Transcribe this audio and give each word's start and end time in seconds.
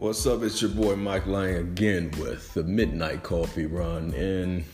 What's 0.00 0.26
up? 0.26 0.42
It's 0.42 0.62
your 0.62 0.70
boy 0.70 0.96
Mike 0.96 1.26
Lang 1.26 1.56
again 1.56 2.10
with 2.18 2.54
the 2.54 2.64
Midnight 2.64 3.22
Coffee 3.22 3.66
Run, 3.66 4.14
and 4.14 4.64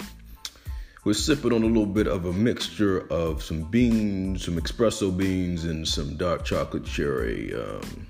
we're 1.02 1.14
sipping 1.14 1.52
on 1.52 1.64
a 1.64 1.66
little 1.66 1.84
bit 1.84 2.06
of 2.06 2.27
a 2.27 2.32
mixture 2.32 3.12
of 3.12 3.43
some 3.43 3.64
beans, 3.64 4.45
some 4.45 4.54
espresso 4.54 5.14
beans, 5.14 5.64
and 5.64 5.86
some 5.86 6.16
dark 6.16 6.45
chocolate 6.45 6.84
cherry 6.84 7.52
um, 7.54 8.07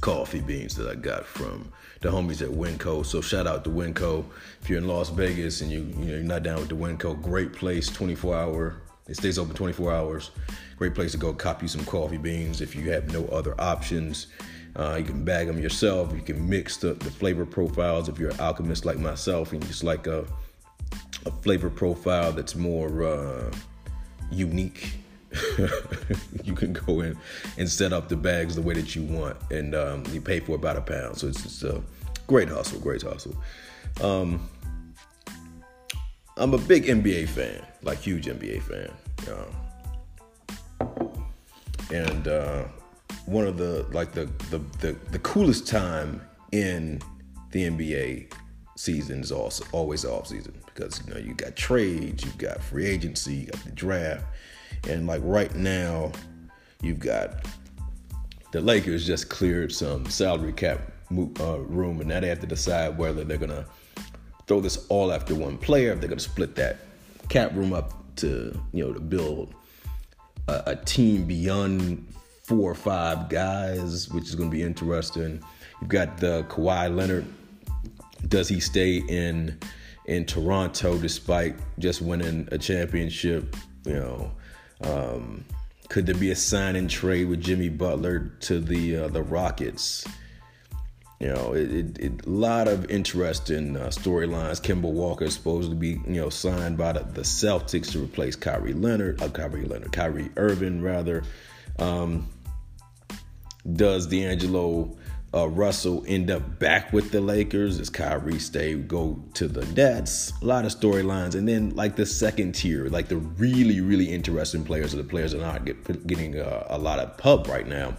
coffee 0.00 0.40
beans 0.40 0.74
that 0.74 0.88
I 0.88 0.96
got 0.96 1.24
from 1.24 1.70
the 2.00 2.08
homies 2.08 2.42
at 2.42 2.48
Winco. 2.48 3.06
So 3.06 3.20
shout 3.20 3.46
out 3.46 3.62
to 3.62 3.70
Winco. 3.70 4.24
If 4.60 4.68
you're 4.68 4.78
in 4.78 4.88
Las 4.88 5.10
Vegas 5.10 5.60
and 5.60 5.70
you 5.70 5.82
you 6.00 6.04
know 6.04 6.14
you're 6.14 6.24
not 6.24 6.42
down 6.42 6.58
with 6.58 6.68
the 6.68 6.74
Winco, 6.74 7.22
great 7.22 7.52
place, 7.52 7.86
24 7.86 8.34
hour. 8.34 8.82
It 9.06 9.14
stays 9.14 9.38
open 9.38 9.54
24 9.54 9.94
hours. 9.94 10.32
Great 10.78 10.96
place 10.96 11.12
to 11.12 11.18
go 11.18 11.32
copy 11.32 11.68
some 11.68 11.84
coffee 11.84 12.18
beans 12.18 12.60
if 12.60 12.74
you 12.74 12.90
have 12.90 13.12
no 13.12 13.24
other 13.26 13.58
options. 13.60 14.26
Uh, 14.78 14.96
you 14.96 15.04
can 15.04 15.24
bag 15.24 15.48
them 15.48 15.58
yourself. 15.58 16.12
You 16.14 16.22
can 16.22 16.48
mix 16.48 16.76
the, 16.76 16.94
the 16.94 17.10
flavor 17.10 17.44
profiles 17.44 18.08
if 18.08 18.18
you're 18.18 18.30
an 18.30 18.40
alchemist 18.40 18.84
like 18.84 18.98
myself 18.98 19.52
and 19.52 19.62
you 19.62 19.68
just 19.68 19.82
like 19.82 20.06
a, 20.06 20.24
a 21.26 21.32
flavor 21.42 21.68
profile 21.68 22.30
that's 22.32 22.54
more 22.54 23.04
uh, 23.04 23.50
unique. 24.30 24.92
you 26.44 26.54
can 26.54 26.72
go 26.72 27.00
in 27.00 27.18
and 27.58 27.68
set 27.68 27.92
up 27.92 28.08
the 28.08 28.16
bags 28.16 28.54
the 28.54 28.62
way 28.62 28.72
that 28.72 28.96
you 28.96 29.02
want, 29.02 29.36
and 29.50 29.74
um, 29.74 30.02
you 30.10 30.20
pay 30.20 30.40
for 30.40 30.54
about 30.54 30.76
a 30.76 30.80
pound. 30.80 31.18
So 31.18 31.26
it's 31.26 31.42
just 31.42 31.62
a 31.64 31.82
great 32.26 32.48
hustle, 32.48 32.80
great 32.80 33.02
hustle. 33.02 33.36
Um, 34.00 34.48
I'm 36.36 36.54
a 36.54 36.58
big 36.58 36.84
NBA 36.84 37.28
fan, 37.28 37.60
like 37.82 37.98
huge 37.98 38.26
NBA 38.26 38.62
fan. 38.62 38.90
Um, 39.28 41.10
and 41.90 42.28
uh, 42.28 42.64
one 43.28 43.46
of 43.46 43.58
the 43.58 43.86
like 43.92 44.12
the, 44.12 44.24
the 44.50 44.58
the 44.80 44.96
the 45.10 45.18
coolest 45.18 45.66
time 45.66 46.20
in 46.52 47.00
the 47.50 47.68
NBA 47.68 48.32
season 48.76 49.20
is 49.20 49.30
also 49.30 49.64
always 49.72 50.04
off 50.04 50.28
season 50.28 50.54
because 50.66 51.02
you 51.06 51.12
know 51.12 51.20
you 51.20 51.34
got 51.34 51.54
trades, 51.54 52.24
you've 52.24 52.38
got 52.38 52.62
free 52.62 52.86
agency, 52.86 53.34
you 53.34 53.46
got 53.46 53.62
the 53.64 53.72
draft, 53.72 54.24
and 54.88 55.06
like 55.06 55.20
right 55.24 55.54
now, 55.54 56.10
you've 56.80 57.00
got 57.00 57.46
the 58.52 58.60
Lakers 58.62 59.06
just 59.06 59.28
cleared 59.28 59.72
some 59.72 60.06
salary 60.06 60.52
cap 60.52 60.80
uh, 61.12 61.58
room, 61.58 62.00
and 62.00 62.08
now 62.08 62.20
they 62.20 62.28
have 62.28 62.40
to 62.40 62.46
decide 62.46 62.96
whether 62.96 63.24
they're 63.24 63.36
gonna 63.36 63.66
throw 64.46 64.60
this 64.60 64.86
all 64.88 65.12
after 65.12 65.34
one 65.34 65.58
player, 65.58 65.92
if 65.92 66.00
they're 66.00 66.08
gonna 66.08 66.18
split 66.18 66.54
that 66.54 66.78
cap 67.28 67.52
room 67.54 67.74
up 67.74 67.92
to 68.16 68.58
you 68.72 68.86
know 68.86 68.94
to 68.94 69.00
build 69.00 69.54
a, 70.48 70.62
a 70.66 70.76
team 70.76 71.24
beyond 71.26 72.06
four 72.48 72.70
or 72.70 72.74
five 72.74 73.28
guys, 73.28 74.08
which 74.08 74.24
is 74.24 74.34
going 74.34 74.50
to 74.50 74.56
be 74.56 74.62
interesting. 74.62 75.42
You've 75.82 75.90
got 75.90 76.16
the 76.16 76.44
Kawhi 76.44 76.94
Leonard. 76.96 77.26
Does 78.26 78.48
he 78.48 78.58
stay 78.58 79.02
in 79.06 79.58
in 80.06 80.24
Toronto 80.24 80.96
despite 80.96 81.56
just 81.78 82.00
winning 82.00 82.48
a 82.50 82.56
championship? 82.56 83.54
You 83.84 83.94
know, 83.94 84.32
um, 84.80 85.44
could 85.90 86.06
there 86.06 86.14
be 86.14 86.30
a 86.30 86.36
sign 86.36 86.74
and 86.74 86.88
trade 86.88 87.28
with 87.28 87.42
Jimmy 87.42 87.68
Butler 87.68 88.32
to 88.40 88.60
the 88.60 88.96
uh, 88.96 89.08
the 89.08 89.22
Rockets? 89.22 90.06
You 91.20 91.28
know, 91.28 91.54
a 91.54 92.10
lot 92.24 92.66
of 92.66 92.90
interesting 92.90 93.76
uh, 93.76 93.88
storylines. 93.88 94.62
Kemba 94.62 94.90
Walker 94.90 95.26
is 95.26 95.34
supposed 95.34 95.68
to 95.68 95.76
be, 95.76 96.00
you 96.06 96.20
know, 96.20 96.30
signed 96.30 96.78
by 96.78 96.92
the, 96.92 97.00
the 97.00 97.22
Celtics 97.22 97.90
to 97.92 98.02
replace 98.02 98.36
Kyrie 98.36 98.72
Leonard, 98.72 99.20
uh, 99.20 99.28
Kyrie 99.28 99.64
Leonard, 99.64 99.92
Kyrie 99.92 100.30
Irving 100.36 100.80
rather. 100.80 101.24
Um, 101.80 102.28
does 103.74 104.06
D'Angelo 104.06 104.96
uh, 105.34 105.48
Russell 105.48 106.04
end 106.06 106.30
up 106.30 106.58
back 106.58 106.92
with 106.92 107.10
the 107.10 107.20
Lakers? 107.20 107.78
Does 107.78 107.90
Kyrie 107.90 108.38
stay 108.38 108.74
go 108.74 109.22
to 109.34 109.48
the 109.48 109.66
Nets? 109.72 110.32
A 110.42 110.44
lot 110.44 110.64
of 110.64 110.72
storylines, 110.72 111.34
and 111.34 111.46
then 111.46 111.74
like 111.76 111.96
the 111.96 112.06
second 112.06 112.54
tier, 112.54 112.88
like 112.88 113.08
the 113.08 113.16
really 113.16 113.80
really 113.80 114.10
interesting 114.10 114.64
players 114.64 114.94
are 114.94 114.98
the 114.98 115.04
players 115.04 115.32
that 115.32 115.42
aren't 115.42 115.64
get, 115.66 116.06
getting 116.06 116.38
a, 116.38 116.66
a 116.70 116.78
lot 116.78 116.98
of 116.98 117.16
pub 117.18 117.46
right 117.46 117.66
now. 117.66 117.94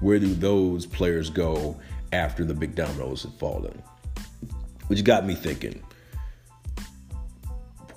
Where 0.00 0.18
do 0.18 0.32
those 0.32 0.86
players 0.86 1.30
go 1.30 1.76
after 2.12 2.44
the 2.44 2.54
big 2.54 2.74
dominoes 2.74 3.24
have 3.24 3.34
fallen? 3.38 3.82
Which 4.86 5.02
got 5.04 5.26
me 5.26 5.34
thinking. 5.34 5.82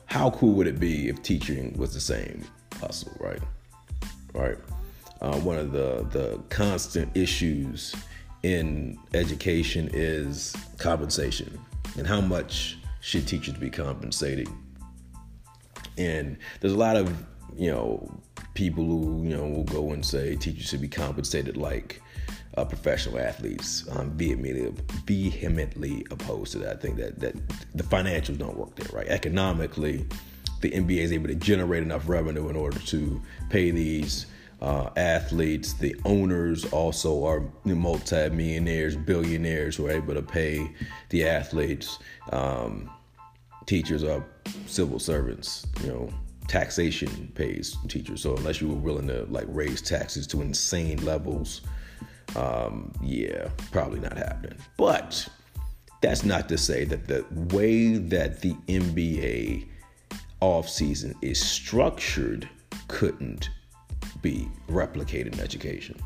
How 0.05 0.31
cool 0.31 0.53
would 0.53 0.67
it 0.67 0.79
be 0.79 1.07
if 1.07 1.21
teaching 1.23 1.77
was 1.77 1.93
the 1.93 2.01
same 2.01 2.43
hustle, 2.81 3.15
right? 3.19 3.41
Right 4.33 4.57
uh, 5.21 5.37
one 5.39 5.57
of 5.57 5.71
the 5.71 6.05
the 6.11 6.41
constant 6.49 7.15
issues 7.15 7.95
in 8.43 8.97
education 9.13 9.89
is 9.93 10.55
compensation 10.77 11.59
and 11.97 12.07
how 12.07 12.19
much 12.19 12.77
should 13.01 13.27
teachers 13.27 13.55
be 13.55 13.69
compensated 13.69 14.47
and 15.97 16.37
there's 16.59 16.73
a 16.73 16.77
lot 16.77 16.95
of 16.95 17.13
you 17.55 17.69
know 17.69 18.21
people 18.53 18.83
who 18.83 19.23
you 19.23 19.35
know 19.35 19.45
will 19.45 19.63
go 19.63 19.91
and 19.91 20.05
say 20.05 20.35
teachers 20.35 20.65
should 20.65 20.81
be 20.81 20.87
compensated 20.87 21.57
like 21.57 22.01
uh, 22.57 22.65
professional 22.65 23.19
athletes. 23.19 23.87
I'm 23.93 24.11
vehemently, 24.11 24.73
vehemently 25.05 26.05
opposed 26.11 26.51
to 26.53 26.59
that. 26.59 26.77
I 26.77 26.79
think 26.79 26.97
that 26.97 27.19
that 27.19 27.35
the 27.75 27.83
financials 27.83 28.37
don't 28.37 28.57
work 28.57 28.75
there, 28.75 28.89
right? 28.93 29.07
Economically, 29.07 30.05
the 30.61 30.71
NBA 30.71 30.97
is 30.97 31.11
able 31.11 31.27
to 31.27 31.35
generate 31.35 31.83
enough 31.83 32.07
revenue 32.09 32.49
in 32.49 32.55
order 32.55 32.79
to 32.79 33.21
pay 33.49 33.71
these 33.71 34.25
uh, 34.61 34.89
athletes. 34.95 35.73
The 35.73 35.95
owners 36.05 36.65
also 36.65 37.25
are 37.25 37.43
multi-millionaires, 37.65 38.95
billionaires 38.95 39.75
who 39.75 39.87
are 39.87 39.91
able 39.91 40.13
to 40.13 40.21
pay 40.21 40.71
the 41.09 41.27
athletes. 41.27 41.99
Um, 42.31 42.89
teachers 43.65 44.03
are 44.03 44.25
civil 44.67 44.99
servants, 44.99 45.65
you 45.81 45.87
know. 45.87 46.09
Taxation 46.47 47.31
pays 47.33 47.77
teachers, 47.87 48.21
so 48.21 48.35
unless 48.35 48.59
you 48.59 48.67
were 48.67 48.75
willing 48.75 49.07
to 49.07 49.23
like 49.29 49.45
raise 49.47 49.81
taxes 49.81 50.27
to 50.27 50.41
insane 50.41 50.97
levels, 51.05 51.61
um, 52.35 52.91
yeah, 53.01 53.47
probably 53.71 54.01
not 54.01 54.17
happening. 54.17 54.57
But 54.75 55.25
that's 56.01 56.25
not 56.25 56.49
to 56.49 56.57
say 56.57 56.83
that 56.85 57.07
the 57.07 57.25
way 57.55 57.95
that 57.95 58.41
the 58.41 58.53
NBA 58.67 59.67
offseason 60.41 61.15
is 61.21 61.39
structured 61.39 62.49
couldn't 62.89 63.49
be 64.21 64.47
replicated 64.69 65.33
in 65.33 65.39
education. 65.39 65.99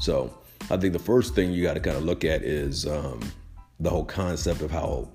So 0.00 0.32
I 0.70 0.76
think 0.76 0.92
the 0.92 0.98
first 0.98 1.34
thing 1.34 1.52
you 1.52 1.62
got 1.62 1.74
to 1.74 1.80
kind 1.80 1.96
of 1.96 2.04
look 2.04 2.24
at 2.24 2.42
is 2.42 2.86
um, 2.86 3.20
the 3.80 3.90
whole 3.90 4.04
concept 4.04 4.60
of 4.60 4.70
how 4.70 5.08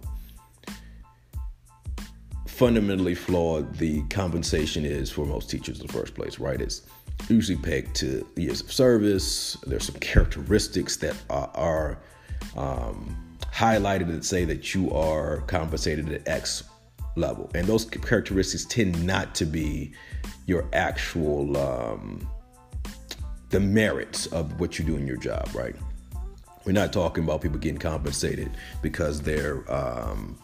fundamentally 2.47 3.15
flawed 3.15 3.75
the 3.77 4.03
compensation 4.03 4.85
is 4.85 5.09
for 5.09 5.25
most 5.25 5.49
teachers 5.49 5.79
in 5.79 5.87
the 5.87 5.93
first 5.93 6.13
place, 6.13 6.39
right? 6.39 6.61
It's 6.61 6.83
usually 7.27 7.57
pegged 7.57 7.95
to 7.97 8.27
years 8.35 8.61
of 8.61 8.71
service. 8.71 9.57
There's 9.65 9.85
some 9.85 9.95
characteristics 9.95 10.97
that 10.97 11.15
are, 11.29 11.49
are 11.55 11.97
um, 12.55 13.37
highlighted 13.53 14.07
that 14.07 14.25
say 14.25 14.45
that 14.45 14.73
you 14.73 14.91
are 14.91 15.41
compensated 15.41 16.11
at 16.11 16.27
X 16.27 16.63
level. 17.15 17.49
And 17.53 17.67
those 17.67 17.85
characteristics 17.85 18.65
tend 18.65 19.05
not 19.05 19.35
to 19.35 19.45
be 19.45 19.93
your 20.45 20.65
actual 20.73 21.57
um, 21.57 22.27
the 23.49 23.59
merits 23.59 24.25
of 24.27 24.59
what 24.59 24.79
you 24.79 24.85
do 24.85 24.95
in 24.95 25.05
your 25.07 25.17
job, 25.17 25.47
right? 25.53 25.75
We're 26.65 26.71
not 26.71 26.93
talking 26.93 27.23
about 27.23 27.41
people 27.41 27.59
getting 27.59 27.79
compensated 27.79 28.51
because 28.81 29.21
they're 29.21 29.63
um, 29.71 30.37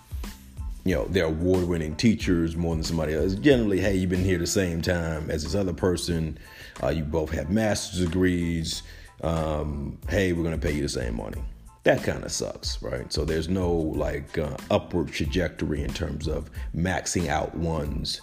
you 0.86 0.96
know 0.96 1.06
they're 1.06 1.26
award-winning 1.26 1.96
teachers 1.96 2.56
more 2.56 2.76
than 2.76 2.84
somebody 2.84 3.14
else. 3.14 3.36
Generally, 3.36 3.80
hey, 3.80 3.96
you've 3.96 4.10
been 4.10 4.24
here 4.24 4.38
the 4.38 4.48
same 4.48 4.82
time 4.82 5.30
as 5.30 5.44
this 5.44 5.56
other 5.56 5.74
person. 5.74 6.38
Uh, 6.84 6.90
you 6.90 7.04
both 7.04 7.32
have 7.32 7.50
master's 7.50 8.06
degrees. 8.06 8.84
Um, 9.22 9.98
hey, 10.10 10.34
we're 10.34 10.44
gonna 10.44 10.58
pay 10.58 10.74
you 10.74 10.82
the 10.82 10.90
same 10.90 11.16
money 11.16 11.42
that 11.90 12.04
kind 12.04 12.24
of 12.24 12.32
sucks, 12.32 12.80
right? 12.84 13.12
So 13.12 13.26
there's 13.26 13.50
no 13.50 13.72
like 13.72 14.38
uh, 14.38 14.56
upward 14.70 15.08
trajectory 15.12 15.82
in 15.84 15.92
terms 15.92 16.28
of 16.28 16.52
maxing 16.76 17.30
out 17.30 17.56
one's 17.56 18.22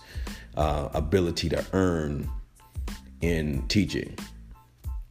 uh, 0.57 0.89
ability 0.95 1.49
to 1.49 1.67
earn 1.73 2.31
in 3.23 3.67
teaching. 3.67 4.17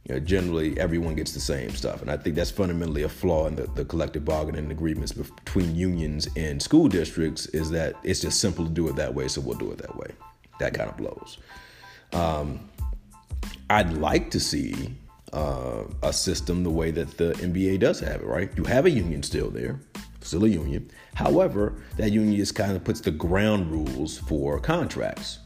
You 0.08 0.14
know, 0.14 0.20
generally, 0.20 0.78
everyone 0.80 1.16
gets 1.16 1.32
the 1.32 1.40
same 1.40 1.70
stuff, 1.70 2.00
and 2.00 2.10
I 2.10 2.16
think 2.16 2.34
that's 2.34 2.50
fundamentally 2.50 3.02
a 3.02 3.10
flaw 3.10 3.46
in 3.46 3.56
the, 3.56 3.66
the 3.74 3.84
collective 3.84 4.24
bargaining 4.24 4.70
agreements 4.70 5.12
between 5.12 5.76
unions 5.76 6.26
and 6.34 6.62
school 6.62 6.88
districts. 6.88 7.46
Is 7.46 7.70
that 7.72 7.96
it's 8.04 8.20
just 8.20 8.40
simple 8.40 8.64
to 8.64 8.70
do 8.70 8.88
it 8.88 8.96
that 8.96 9.12
way, 9.12 9.28
so 9.28 9.42
we'll 9.42 9.58
do 9.58 9.70
it 9.70 9.78
that 9.78 9.94
way. 9.96 10.08
That 10.60 10.72
kind 10.72 10.88
of 10.88 10.96
blows. 10.96 11.36
Um, 12.14 12.60
I'd 13.68 13.92
like 13.94 14.30
to 14.30 14.40
see 14.40 14.96
uh, 15.32 15.84
a 16.02 16.12
system 16.12 16.62
the 16.62 16.70
way 16.70 16.90
that 16.90 17.16
the 17.16 17.32
NBA 17.34 17.80
does 17.80 18.00
have 18.00 18.22
it, 18.22 18.26
right? 18.26 18.50
You 18.56 18.64
have 18.64 18.86
a 18.86 18.90
union 18.90 19.22
still 19.22 19.50
there, 19.50 19.80
still 20.20 20.44
a 20.44 20.48
union. 20.48 20.90
However, 21.14 21.74
that 21.96 22.12
union 22.12 22.36
just 22.36 22.54
kind 22.54 22.76
of 22.76 22.84
puts 22.84 23.00
the 23.00 23.10
ground 23.10 23.70
rules 23.70 24.18
for 24.18 24.60
contracts. 24.60 25.38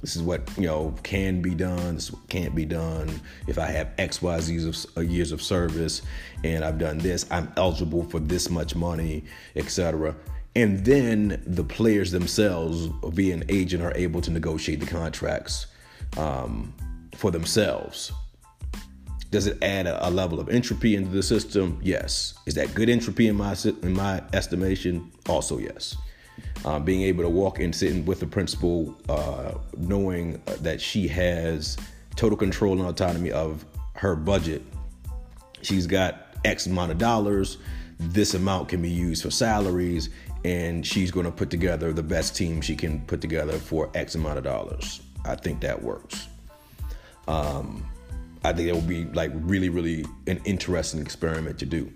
This 0.00 0.14
is 0.14 0.22
what 0.22 0.48
you 0.56 0.66
know 0.66 0.94
can 1.02 1.40
be 1.40 1.54
done. 1.54 1.94
This 1.94 2.12
can't 2.28 2.54
be 2.54 2.64
done. 2.64 3.20
If 3.46 3.58
I 3.58 3.66
have 3.66 3.92
X, 3.98 4.20
Y, 4.20 4.40
Z 4.40 4.68
of 4.68 4.86
uh, 4.96 5.00
years 5.00 5.32
of 5.32 5.42
service, 5.42 6.02
and 6.44 6.64
I've 6.64 6.78
done 6.78 6.98
this, 6.98 7.26
I'm 7.30 7.52
eligible 7.56 8.04
for 8.04 8.20
this 8.20 8.50
much 8.50 8.74
money, 8.74 9.24
etc. 9.56 10.14
And 10.54 10.84
then 10.84 11.42
the 11.46 11.64
players 11.64 12.10
themselves, 12.10 12.88
via 13.04 13.34
an 13.34 13.44
agent, 13.48 13.82
are 13.82 13.94
able 13.94 14.20
to 14.22 14.30
negotiate 14.30 14.80
the 14.80 14.86
contracts 14.86 15.66
um, 16.16 16.72
for 17.14 17.30
themselves. 17.30 18.12
Does 19.36 19.48
it 19.48 19.62
add 19.62 19.86
a, 19.86 20.08
a, 20.08 20.10
level 20.10 20.40
of 20.40 20.48
entropy 20.48 20.96
into 20.96 21.10
the 21.10 21.22
system? 21.22 21.78
Yes. 21.82 22.32
Is 22.46 22.54
that 22.54 22.74
good 22.74 22.88
entropy 22.88 23.28
in 23.28 23.36
my 23.36 23.54
in 23.82 23.92
my 23.92 24.22
estimation? 24.32 25.12
Also, 25.28 25.58
yes. 25.58 25.94
Uh, 26.64 26.78
being 26.78 27.02
able 27.02 27.22
to 27.22 27.28
walk 27.28 27.60
and 27.60 27.74
sit 27.74 28.02
with 28.06 28.20
the 28.20 28.26
principal, 28.26 28.96
uh, 29.10 29.52
knowing 29.76 30.40
that 30.62 30.80
she 30.80 31.06
has 31.08 31.76
total 32.14 32.38
control 32.38 32.78
and 32.80 32.88
autonomy 32.88 33.30
of 33.30 33.66
her 33.96 34.16
budget. 34.16 34.62
She's 35.60 35.86
got 35.86 36.28
X 36.46 36.64
amount 36.64 36.92
of 36.92 36.96
dollars. 36.96 37.58
This 37.98 38.32
amount 38.32 38.70
can 38.70 38.80
be 38.80 38.88
used 38.88 39.22
for 39.22 39.30
salaries, 39.30 40.08
and 40.46 40.86
she's 40.86 41.10
going 41.10 41.26
to 41.26 41.32
put 41.32 41.50
together 41.50 41.92
the 41.92 42.02
best 42.02 42.34
team 42.34 42.62
she 42.62 42.74
can 42.74 43.02
put 43.02 43.20
together 43.20 43.58
for 43.58 43.90
X 43.94 44.14
amount 44.14 44.38
of 44.38 44.44
dollars. 44.44 45.02
I 45.26 45.34
think 45.34 45.60
that 45.60 45.82
works. 45.82 46.26
Um, 47.28 47.86
I 48.44 48.52
think 48.52 48.68
it 48.68 48.74
would 48.74 48.88
be 48.88 49.04
like 49.06 49.30
really, 49.34 49.68
really 49.68 50.04
an 50.26 50.40
interesting 50.44 51.00
experiment 51.00 51.58
to 51.58 51.66
do 51.66 51.92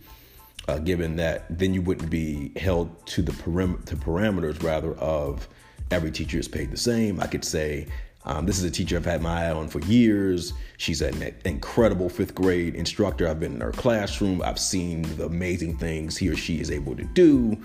uh, 0.71 0.79
given 0.79 1.17
that 1.17 1.47
then 1.59 1.75
you 1.75 1.83
wouldn't 1.83 2.11
be 2.11 2.53
held 2.57 3.05
to 3.07 3.23
the 3.23 3.33
param- 3.33 3.85
to 3.87 3.97
parameters 3.97 4.63
rather 4.63 4.95
of 4.95 5.49
every 5.91 6.11
teacher 6.11 6.39
is 6.39 6.49
paid 6.49 6.71
the 6.71 6.77
same. 6.77 7.21
I 7.21 7.27
could 7.27 7.45
say 7.45 7.87
um, 8.25 8.47
this 8.47 8.59
is 8.59 8.65
a 8.65 8.71
teacher 8.71 8.97
I've 8.97 9.05
had 9.05 9.23
my 9.23 9.47
eye 9.47 9.51
on 9.51 9.69
for 9.69 9.81
years. 9.81 10.53
She's 10.77 11.03
an 11.03 11.35
incredible 11.45 12.09
fifth 12.09 12.35
grade 12.35 12.75
instructor. 12.75 13.27
I've 13.27 13.41
been 13.41 13.55
in 13.55 13.61
her 13.61 13.73
classroom. 13.73 14.43
I've 14.43 14.59
seen 14.61 15.03
the 15.17 15.27
amazing 15.27 15.79
things 15.79 16.17
he 16.17 16.29
or 16.29 16.37
she 16.37 16.61
is 16.61 16.71
able 16.71 16.95
to 16.97 17.05
do. 17.05 17.61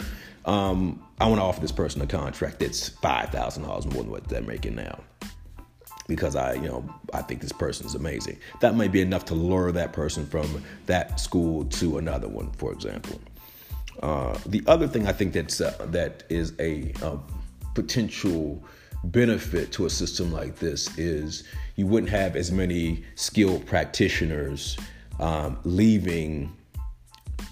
Um, 0.45 1.03
I 1.19 1.27
want 1.27 1.39
to 1.39 1.43
offer 1.43 1.59
this 1.59 1.71
person 1.71 2.01
a 2.01 2.07
contract 2.07 2.59
that's 2.59 2.89
five 2.89 3.29
thousand 3.29 3.63
dollars 3.63 3.85
more 3.85 4.03
than 4.03 4.11
what 4.11 4.27
they're 4.27 4.41
making 4.41 4.75
now 4.75 4.99
because 6.07 6.35
I, 6.35 6.53
you 6.53 6.67
know, 6.67 6.87
I 7.13 7.21
think 7.21 7.41
this 7.41 7.51
person 7.51 7.85
is 7.85 7.95
amazing. 7.95 8.37
That 8.61 8.75
might 8.75 8.91
be 8.91 9.01
enough 9.01 9.25
to 9.25 9.35
lure 9.35 9.71
that 9.71 9.93
person 9.93 10.25
from 10.25 10.63
that 10.85 11.19
school 11.19 11.65
to 11.65 11.97
another 11.97 12.27
one, 12.27 12.51
for 12.51 12.71
example. 12.71 13.19
Uh, 14.01 14.37
the 14.45 14.63
other 14.67 14.87
thing 14.87 15.07
I 15.07 15.13
think 15.13 15.33
that's 15.33 15.61
uh, 15.61 15.73
that 15.91 16.23
is 16.29 16.53
a, 16.59 16.93
a, 17.01 17.17
potential 17.73 18.63
benefit 19.05 19.71
to 19.73 19.85
a 19.85 19.89
system 19.89 20.31
like 20.31 20.55
this 20.55 20.97
is 20.97 21.43
you 21.75 21.85
wouldn't 21.85 22.09
have 22.09 22.37
as 22.37 22.51
many 22.51 23.03
skilled 23.15 23.65
practitioners 23.65 24.77
um, 25.19 25.57
leaving 25.63 26.55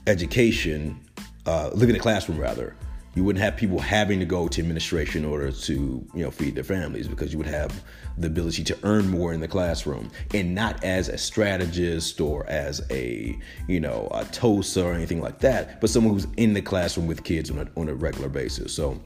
education, 0.08 0.98
uh, 1.46 1.70
leaving 1.74 1.94
the 1.94 2.00
classroom 2.00 2.40
rather, 2.40 2.76
you 3.16 3.24
wouldn't 3.24 3.44
have 3.44 3.56
people 3.56 3.80
having 3.80 4.20
to 4.20 4.26
go 4.26 4.48
to 4.48 4.62
administration 4.62 5.24
in 5.24 5.30
order 5.30 5.52
to 5.52 5.74
you 6.14 6.24
know 6.24 6.32
feed 6.32 6.56
their 6.56 6.64
families 6.64 7.08
because 7.08 7.32
you 7.32 7.38
would 7.38 7.48
have 7.48 7.84
the 8.18 8.28
ability 8.28 8.64
to 8.64 8.78
earn 8.84 9.08
more 9.08 9.34
in 9.34 9.40
the 9.40 9.48
classroom 9.48 10.10
and 10.34 10.54
not 10.54 10.84
as 10.84 11.10
a 11.10 11.18
strategist 11.18 12.20
or 12.20 12.46
as 12.48 12.82
a 12.90 13.38
you 13.68 13.80
know 13.80 14.08
a 14.12 14.26
TOSA 14.26 14.84
or 14.84 14.94
anything 14.94 15.22
like 15.22 15.40
that 15.40 15.80
but 15.80 15.90
someone 15.90 16.14
who's 16.14 16.28
in 16.38 16.54
the 16.54 16.62
classroom 16.62 17.08
with 17.08 17.24
kids 17.24 17.52
on 17.52 17.60
a, 17.60 17.80
on 17.80 17.90
a 17.90 17.94
regular 17.94 18.30
basis. 18.30 18.74
So 18.74 19.00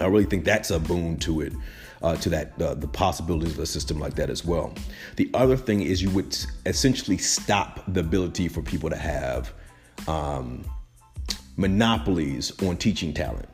i 0.00 0.06
really 0.06 0.24
think 0.24 0.44
that's 0.44 0.72
a 0.72 0.80
boon 0.80 1.16
to 1.18 1.40
it 1.40 1.52
uh, 2.02 2.16
to 2.16 2.28
that 2.28 2.60
uh, 2.60 2.74
the 2.74 2.88
possibilities 2.88 3.54
of 3.54 3.60
a 3.60 3.66
system 3.66 3.98
like 3.98 4.14
that 4.14 4.28
as 4.28 4.44
well. 4.44 4.74
The 5.16 5.30
other 5.32 5.56
thing 5.56 5.80
is 5.80 6.02
you 6.02 6.10
would 6.10 6.36
essentially 6.66 7.16
stop 7.16 7.82
the 7.88 8.00
ability 8.00 8.48
for 8.48 8.60
people 8.60 8.90
to 8.90 8.96
have 8.96 9.54
um, 10.06 10.64
monopolies 11.56 12.52
on 12.62 12.76
teaching 12.76 13.12
talent. 13.12 13.48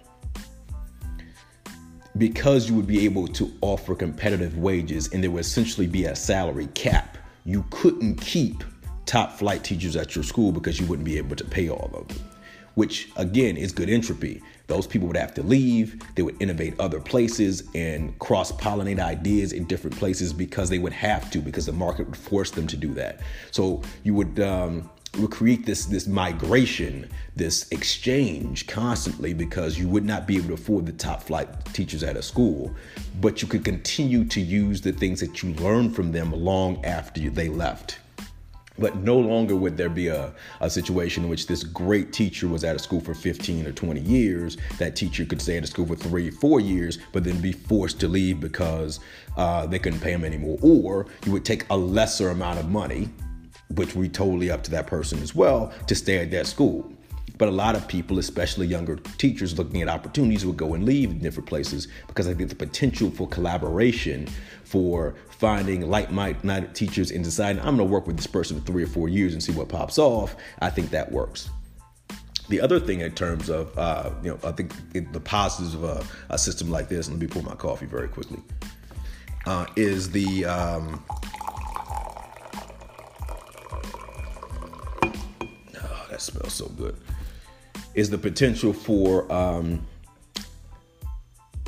Because 2.17 2.69
you 2.69 2.75
would 2.75 2.87
be 2.87 3.05
able 3.05 3.29
to 3.29 3.52
offer 3.61 3.94
competitive 3.94 4.58
wages 4.58 5.12
and 5.12 5.23
there 5.23 5.31
would 5.31 5.41
essentially 5.41 5.87
be 5.87 6.06
a 6.06 6.17
salary 6.17 6.67
cap, 6.75 7.19
you 7.44 7.64
couldn't 7.70 8.17
keep 8.17 8.64
top 9.06 9.32
flight 9.32 9.64
teachers 9.64 9.97
at 9.97 10.14
your 10.14 10.25
school 10.25 10.52
because 10.52 10.79
you 10.79 10.87
wouldn't 10.87 11.06
be 11.06 11.19
able 11.19 11.37
to 11.37 11.44
pay 11.44 11.69
all 11.69 11.91
of 11.94 12.08
them, 12.08 12.19
which 12.75 13.11
again 13.17 13.56
is 13.56 13.73
good 13.73 13.88
entropy. 13.88 14.43
Those 14.67 14.87
people 14.87 15.08
would 15.08 15.17
have 15.17 15.35
to 15.35 15.43
leave, 15.43 16.00
they 16.14 16.23
would 16.23 16.41
innovate 16.41 16.79
other 16.79 17.00
places 17.00 17.69
and 17.75 18.17
cross 18.20 18.53
pollinate 18.53 19.00
ideas 19.00 19.53
in 19.53 19.64
different 19.64 19.96
places 19.96 20.32
because 20.32 20.69
they 20.70 20.79
would 20.79 20.93
have 20.93 21.29
to, 21.32 21.38
because 21.38 21.67
the 21.67 21.73
market 21.73 22.06
would 22.06 22.17
force 22.17 22.53
them 22.53 22.69
to 22.69 22.76
do 22.76 22.94
that. 22.94 23.20
So 23.50 23.82
you 24.05 24.14
would, 24.14 24.38
um, 24.38 24.88
will 25.18 25.28
create 25.28 25.66
this 25.66 25.86
this 25.86 26.06
migration, 26.06 27.08
this 27.34 27.70
exchange 27.70 28.66
constantly 28.66 29.34
because 29.34 29.78
you 29.78 29.88
would 29.88 30.04
not 30.04 30.26
be 30.26 30.36
able 30.36 30.48
to 30.48 30.54
afford 30.54 30.86
the 30.86 30.92
top 30.92 31.22
flight 31.22 31.48
teachers 31.72 32.02
at 32.02 32.16
a 32.16 32.22
school, 32.22 32.74
but 33.20 33.42
you 33.42 33.48
could 33.48 33.64
continue 33.64 34.24
to 34.24 34.40
use 34.40 34.80
the 34.80 34.92
things 34.92 35.20
that 35.20 35.42
you 35.42 35.52
learned 35.54 35.94
from 35.94 36.12
them 36.12 36.32
long 36.32 36.84
after 36.84 37.28
they 37.30 37.48
left. 37.48 37.98
But 38.78 38.96
no 38.96 39.18
longer 39.18 39.56
would 39.56 39.76
there 39.76 39.90
be 39.90 40.08
a, 40.08 40.32
a 40.60 40.70
situation 40.70 41.24
in 41.24 41.28
which 41.28 41.46
this 41.46 41.64
great 41.64 42.14
teacher 42.14 42.48
was 42.48 42.64
at 42.64 42.76
a 42.76 42.78
school 42.78 43.00
for 43.00 43.12
15 43.12 43.66
or 43.66 43.72
20 43.72 44.00
years. 44.00 44.56
That 44.78 44.96
teacher 44.96 45.26
could 45.26 45.42
stay 45.42 45.58
at 45.58 45.64
a 45.64 45.66
school 45.66 45.84
for 45.84 45.96
three, 45.96 46.30
four 46.30 46.60
years, 46.60 46.98
but 47.12 47.22
then 47.22 47.42
be 47.42 47.52
forced 47.52 48.00
to 48.00 48.08
leave 48.08 48.40
because 48.40 49.00
uh, 49.36 49.66
they 49.66 49.78
couldn't 49.78 50.00
pay 50.00 50.12
him 50.12 50.24
anymore. 50.24 50.58
Or 50.62 51.06
you 51.26 51.32
would 51.32 51.44
take 51.44 51.66
a 51.68 51.76
lesser 51.76 52.30
amount 52.30 52.58
of 52.58 52.70
money 52.70 53.10
which 53.75 53.94
we 53.94 54.08
totally 54.08 54.50
up 54.50 54.62
to 54.64 54.70
that 54.72 54.87
person 54.87 55.22
as 55.22 55.34
well 55.34 55.72
to 55.87 55.94
stay 55.94 56.19
at 56.19 56.31
that 56.31 56.46
school. 56.46 56.93
But 57.40 57.49
a 57.49 57.52
lot 57.52 57.75
of 57.75 57.88
people, 57.88 58.19
especially 58.19 58.67
younger 58.67 58.96
teachers 59.17 59.56
looking 59.56 59.81
at 59.81 59.88
opportunities, 59.88 60.44
would 60.44 60.58
go 60.58 60.75
and 60.75 60.84
leave 60.84 61.22
different 61.22 61.49
places 61.49 61.88
because 62.06 62.28
I 62.28 62.34
think 62.34 62.50
the 62.50 62.55
potential 62.55 63.11
for 63.11 63.26
collaboration, 63.26 64.28
for 64.64 65.14
finding 65.38 65.88
like-minded 65.88 66.75
teachers 66.75 67.11
and 67.11 67.25
deciding 67.25 67.61
I'm 67.61 67.76
going 67.76 67.88
to 67.88 67.93
work 67.93 68.06
with 68.06 68.17
this 68.17 68.26
person 68.26 68.61
for 68.61 68.67
three 68.67 68.82
or 68.82 68.87
four 68.87 69.08
years 69.08 69.32
and 69.32 69.43
see 69.43 69.52
what 69.52 69.70
pops 69.70 69.99
off, 69.99 70.37
I 70.61 70.69
think 70.69 70.90
that 70.90 71.11
works. 71.11 71.49
The 72.50 72.61
other 72.61 72.78
thing 72.78 73.00
in 73.00 73.12
terms 73.12 73.49
of, 73.49 73.76
uh, 73.78 74.11
you 74.22 74.32
know, 74.32 74.38
I 74.44 74.52
think 74.52 74.75
the 74.93 75.20
positives 75.20 75.75
of 75.75 75.84
a, 75.84 76.05
a, 76.28 76.37
system 76.37 76.69
like 76.69 76.90
this, 76.90 77.08
and 77.08 77.17
let 77.17 77.22
me 77.22 77.32
pour 77.32 77.43
my 77.43 77.55
coffee 77.55 77.87
very 77.87 78.08
quickly, 78.08 78.40
uh, 79.46 79.64
is 79.76 80.11
the 80.11 80.44
um, 80.44 81.02
that 86.20 86.32
smells 86.32 86.55
so 86.55 86.69
good, 86.69 86.96
is 87.94 88.10
the 88.10 88.19
potential 88.19 88.72
for 88.72 89.31
um, 89.32 89.86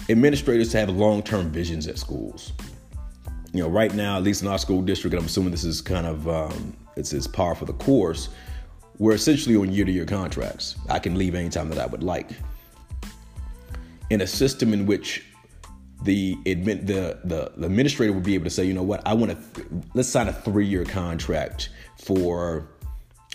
administrators 0.09 0.71
to 0.71 0.79
have 0.79 0.91
long 0.91 1.23
term 1.23 1.51
visions 1.51 1.87
at 1.87 1.99
schools. 1.99 2.53
You 3.53 3.63
know, 3.63 3.69
right 3.69 3.93
now, 3.95 4.17
at 4.17 4.23
least 4.23 4.43
in 4.43 4.49
our 4.49 4.59
school 4.59 4.83
district, 4.83 5.15
and 5.15 5.21
I'm 5.21 5.27
assuming 5.27 5.51
this 5.51 5.65
is 5.65 5.81
kind 5.81 6.07
of 6.07 6.29
um, 6.29 6.77
it's 6.97 7.13
as 7.13 7.27
par 7.27 7.55
for 7.55 7.65
the 7.65 7.75
course. 7.75 8.29
We're 8.99 9.15
essentially 9.15 9.57
on 9.57 9.73
year 9.73 9.85
to 9.85 9.93
year 9.93 10.05
contracts. 10.05 10.77
I 10.89 10.99
can 10.99 11.17
leave 11.17 11.35
anytime 11.35 11.69
that 11.71 11.79
I 11.79 11.87
would 11.87 12.03
like. 12.03 12.31
In 14.11 14.21
a 14.21 14.27
system 14.27 14.73
in 14.75 14.87
which 14.87 15.25
the 16.03 16.37
admin 16.45 16.87
the, 16.87 17.19
the, 17.25 17.53
the 17.57 17.67
administrator 17.67 18.13
would 18.13 18.25
be 18.25 18.35
able 18.35 18.45
to 18.45 18.51
say, 18.51 18.65
you 18.65 18.75
know 18.75 18.83
what, 18.83 19.07
I 19.07 19.15
want 19.15 19.33
to 19.33 19.61
th- 19.61 19.69
let's 19.95 20.09
sign 20.09 20.29
a 20.29 20.33
three 20.33 20.67
year 20.67 20.85
contract 20.85 21.71
for 21.97 22.72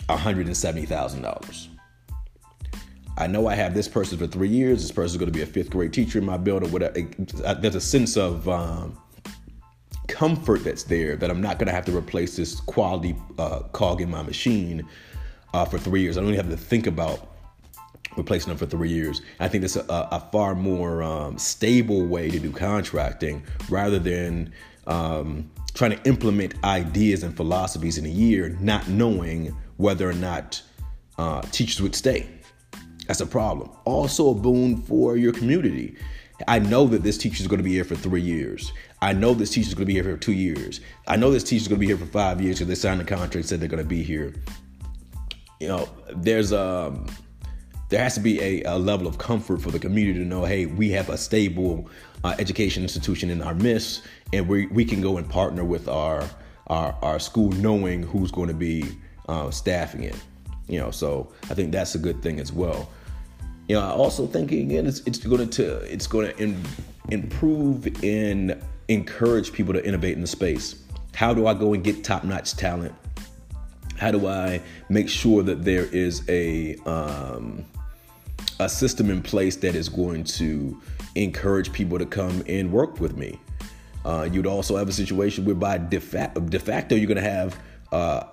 $170,000. 0.08 1.68
I 3.16 3.26
know 3.26 3.48
I 3.48 3.54
have 3.56 3.74
this 3.74 3.88
person 3.88 4.16
for 4.16 4.28
three 4.28 4.48
years. 4.48 4.82
This 4.82 4.92
person 4.92 5.14
is 5.14 5.16
going 5.16 5.32
to 5.32 5.36
be 5.36 5.42
a 5.42 5.46
fifth 5.46 5.70
grade 5.70 5.92
teacher 5.92 6.18
in 6.18 6.24
my 6.24 6.36
building. 6.36 6.70
Whatever. 6.70 7.00
There's 7.60 7.74
a 7.74 7.80
sense 7.80 8.16
of 8.16 8.48
um, 8.48 8.96
comfort 10.06 10.62
that's 10.62 10.84
there 10.84 11.16
that 11.16 11.28
I'm 11.30 11.40
not 11.40 11.58
going 11.58 11.66
to 11.66 11.72
have 11.72 11.84
to 11.86 11.96
replace 11.96 12.36
this 12.36 12.60
quality 12.60 13.16
uh, 13.38 13.60
cog 13.72 14.00
in 14.00 14.10
my 14.10 14.22
machine 14.22 14.86
uh, 15.52 15.64
for 15.64 15.78
three 15.78 16.00
years. 16.00 16.16
I 16.16 16.20
don't 16.20 16.32
even 16.32 16.44
have 16.48 16.56
to 16.56 16.64
think 16.64 16.86
about 16.86 17.34
replacing 18.16 18.50
them 18.50 18.56
for 18.56 18.66
three 18.66 18.88
years. 18.88 19.20
I 19.40 19.48
think 19.48 19.62
that's 19.62 19.76
a, 19.76 19.84
a 19.88 20.28
far 20.32 20.54
more 20.54 21.02
um, 21.02 21.38
stable 21.38 22.06
way 22.06 22.30
to 22.30 22.38
do 22.38 22.52
contracting 22.52 23.42
rather 23.68 23.98
than 23.98 24.52
um, 24.86 25.50
trying 25.74 25.92
to 25.92 26.08
implement 26.08 26.54
ideas 26.64 27.22
and 27.24 27.36
philosophies 27.36 27.98
in 27.98 28.06
a 28.06 28.10
year, 28.10 28.56
not 28.60 28.88
knowing 28.88 29.56
whether 29.78 30.08
or 30.08 30.12
not 30.12 30.62
uh, 31.16 31.40
teachers 31.42 31.80
would 31.80 31.96
stay. 31.96 32.28
That's 33.06 33.20
a 33.20 33.26
problem. 33.26 33.70
Also, 33.86 34.30
a 34.30 34.34
boon 34.34 34.76
for 34.82 35.16
your 35.16 35.32
community. 35.32 35.96
I 36.46 36.58
know 36.58 36.86
that 36.88 37.02
this 37.02 37.18
teacher 37.18 37.40
is 37.40 37.48
going 37.48 37.58
to 37.58 37.64
be 37.64 37.72
here 37.72 37.84
for 37.84 37.96
three 37.96 38.20
years. 38.20 38.72
I 39.00 39.12
know 39.12 39.34
this 39.34 39.50
teacher 39.50 39.68
is 39.68 39.74
going 39.74 39.86
to 39.86 39.86
be 39.86 39.94
here 39.94 40.04
for 40.04 40.16
two 40.16 40.32
years. 40.32 40.80
I 41.06 41.16
know 41.16 41.30
this 41.30 41.42
teacher 41.42 41.62
is 41.62 41.68
going 41.68 41.80
to 41.80 41.80
be 41.80 41.86
here 41.86 41.96
for 41.96 42.06
five 42.06 42.40
years 42.40 42.58
because 42.58 42.68
they 42.68 42.74
signed 42.74 43.00
a 43.00 43.04
contract 43.04 43.48
said 43.48 43.60
they're 43.60 43.68
going 43.68 43.82
to 43.82 43.88
be 43.88 44.02
here. 44.02 44.34
You 45.58 45.68
know, 45.68 45.88
there's 46.14 46.52
a 46.52 46.60
um, 46.60 47.06
there 47.88 48.02
has 48.02 48.14
to 48.14 48.20
be 48.20 48.40
a, 48.40 48.62
a, 48.64 48.78
level 48.78 49.06
of 49.06 49.16
comfort 49.16 49.62
for 49.62 49.70
the 49.70 49.78
community 49.78 50.18
to 50.18 50.24
know, 50.24 50.44
hey, 50.44 50.66
we 50.66 50.90
have 50.90 51.08
a 51.08 51.16
stable 51.16 51.88
uh, 52.22 52.34
education 52.38 52.82
institution 52.82 53.30
in 53.30 53.40
our 53.40 53.54
midst, 53.54 54.02
and 54.32 54.46
we 54.46 54.66
we 54.66 54.84
can 54.84 55.00
go 55.00 55.16
and 55.16 55.28
partner 55.28 55.64
with 55.64 55.88
our 55.88 56.28
our, 56.66 56.94
our 57.02 57.18
school, 57.18 57.50
knowing 57.52 58.02
who's 58.02 58.30
going 58.30 58.48
to 58.48 58.54
be 58.54 58.84
uh, 59.28 59.50
staffing 59.50 60.04
it. 60.04 60.16
You 60.68 60.78
know, 60.78 60.90
so 60.90 61.32
I 61.50 61.54
think 61.54 61.72
that's 61.72 61.94
a 61.94 61.98
good 61.98 62.22
thing 62.22 62.40
as 62.40 62.52
well. 62.52 62.90
You 63.68 63.76
know, 63.76 63.82
I 63.82 63.90
also 63.90 64.26
think 64.26 64.52
again, 64.52 64.86
it's 64.86 65.00
it's 65.00 65.18
going 65.18 65.48
to 65.50 65.76
it's 65.92 66.06
going 66.06 66.28
to 66.28 66.42
in, 66.42 66.62
improve 67.10 67.86
and 68.02 68.60
encourage 68.88 69.52
people 69.52 69.74
to 69.74 69.86
innovate 69.86 70.14
in 70.14 70.20
the 70.20 70.26
space. 70.26 70.82
How 71.14 71.34
do 71.34 71.46
I 71.46 71.54
go 71.54 71.74
and 71.74 71.84
get 71.84 72.04
top 72.04 72.24
notch 72.24 72.56
talent? 72.56 72.94
How 73.96 74.10
do 74.10 74.26
I 74.26 74.62
make 74.88 75.08
sure 75.08 75.42
that 75.42 75.64
there 75.64 75.86
is 75.86 76.22
a 76.28 76.76
um, 76.86 77.64
a 78.60 78.68
system 78.68 79.10
in 79.10 79.22
place 79.22 79.56
that 79.56 79.74
is 79.74 79.88
going 79.88 80.24
to 80.24 80.80
encourage 81.14 81.72
people 81.72 81.98
to 81.98 82.06
come 82.06 82.42
and 82.46 82.70
work 82.70 83.00
with 83.00 83.16
me? 83.16 83.38
Uh, 84.04 84.28
you'd 84.30 84.46
also 84.46 84.76
have 84.76 84.88
a 84.88 84.92
situation 84.92 85.44
whereby 85.44 85.76
de, 85.76 85.98
de 85.98 86.58
facto 86.58 86.94
you're 86.94 87.06
going 87.06 87.16
to 87.16 87.30
have 87.30 87.58
uh, 87.92 88.24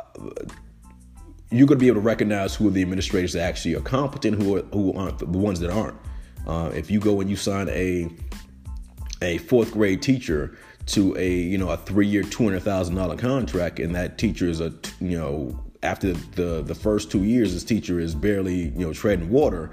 you're 1.52 1.68
going 1.68 1.78
to 1.78 1.84
be 1.84 1.88
able 1.88 2.02
to 2.02 2.06
recognize 2.06 2.56
who 2.56 2.68
are 2.68 2.72
the 2.72 2.82
administrators 2.82 3.34
that 3.34 3.42
actually 3.42 3.76
are 3.76 3.82
competent, 3.82 4.42
who 4.42 4.58
are, 4.58 4.62
who 4.64 4.94
aren't 4.94 5.20
the 5.20 5.26
ones 5.26 5.60
that 5.60 5.70
aren't. 5.70 5.98
Uh, 6.48 6.72
if 6.74 6.92
you 6.92 7.00
go 7.00 7.22
and 7.22 7.30
you 7.30 7.36
sign 7.36 7.70
a 7.70 8.10
a 9.22 9.38
fourth 9.40 9.72
grade 9.72 10.02
teacher 10.02 10.58
to 10.88 11.16
a 11.18 11.30
you 11.30 11.58
know 11.58 11.70
a 11.70 11.78
three 11.78 12.08
year 12.08 12.24
two 12.24 12.44
hundred 12.44 12.62
thousand 12.62 12.96
dollar 12.96 13.16
contract, 13.16 13.80
and 13.80 13.96
that 13.96 14.18
teacher 14.18 14.48
is 14.48 14.60
a 14.60 14.74
you 15.00 15.18
know 15.18 15.60
after 15.84 16.14
the 16.14 16.62
the 16.62 16.76
first 16.76 17.12
two 17.12 17.24
years, 17.24 17.54
this 17.54 17.64
teacher 17.64 18.00
is 18.00 18.14
barely 18.14 18.70
you 18.70 18.86
know 18.86 18.94
treading 18.94 19.30
water. 19.30 19.72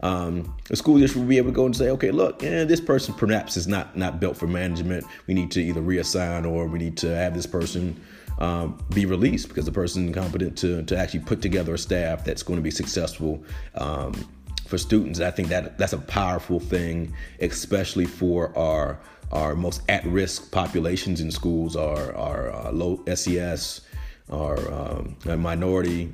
Um, 0.00 0.54
the 0.68 0.76
school 0.76 0.98
district 0.98 1.22
will 1.22 1.28
be 1.28 1.38
able 1.38 1.50
to 1.50 1.54
go 1.54 1.66
and 1.66 1.74
say, 1.74 1.90
okay, 1.90 2.12
look, 2.12 2.42
yeah, 2.42 2.62
this 2.62 2.80
person 2.80 3.14
perhaps 3.14 3.56
is 3.56 3.66
not 3.66 3.96
not 3.96 4.20
built 4.20 4.36
for 4.36 4.46
management. 4.46 5.04
We 5.26 5.34
need 5.34 5.50
to 5.52 5.62
either 5.62 5.80
reassign 5.80 6.48
or 6.50 6.66
we 6.66 6.78
need 6.78 6.96
to 6.98 7.14
have 7.14 7.34
this 7.34 7.46
person 7.46 8.00
um, 8.38 8.78
be 8.94 9.04
released 9.04 9.48
because 9.48 9.64
the 9.64 9.72
person 9.72 10.12
competent 10.12 10.56
to 10.58 10.82
to 10.84 10.96
actually 10.96 11.20
put 11.20 11.42
together 11.42 11.74
a 11.74 11.78
staff 11.78 12.24
that's 12.24 12.42
going 12.42 12.58
to 12.58 12.62
be 12.62 12.70
successful. 12.70 13.42
Um, 13.74 14.14
for 14.66 14.78
students, 14.78 15.20
I 15.20 15.30
think 15.30 15.48
that 15.48 15.78
that's 15.78 15.94
a 15.94 15.98
powerful 15.98 16.60
thing, 16.60 17.14
especially 17.40 18.04
for 18.04 18.56
our 18.56 19.00
our 19.32 19.54
most 19.54 19.82
at-risk 19.88 20.50
populations 20.52 21.20
in 21.20 21.30
schools, 21.30 21.74
our 21.74 22.14
our 22.14 22.52
uh, 22.52 22.72
low 22.72 23.02
SES, 23.12 23.80
our, 24.30 24.56
um, 24.72 25.16
our 25.28 25.36
minority 25.36 26.12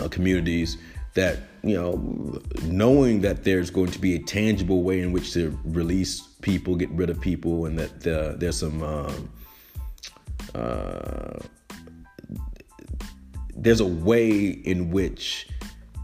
uh, 0.00 0.08
communities. 0.08 0.76
That 1.14 1.38
you 1.62 1.74
know, 1.74 2.42
knowing 2.64 3.22
that 3.22 3.44
there's 3.44 3.70
going 3.70 3.90
to 3.92 3.98
be 3.98 4.16
a 4.16 4.18
tangible 4.18 4.82
way 4.82 5.00
in 5.00 5.12
which 5.12 5.32
to 5.32 5.58
release 5.64 6.20
people, 6.42 6.76
get 6.76 6.90
rid 6.90 7.08
of 7.08 7.18
people, 7.20 7.64
and 7.64 7.78
that 7.78 8.06
uh, 8.06 8.36
there's 8.36 8.58
some 8.58 8.82
um, 8.82 9.30
uh, 10.56 11.38
there's 13.54 13.80
a 13.80 13.86
way 13.86 14.48
in 14.48 14.90
which 14.90 15.48